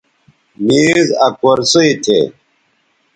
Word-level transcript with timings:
میز 0.65 1.07
آ 1.25 1.27
کرسئ 1.39 1.89
تھے 2.03 2.19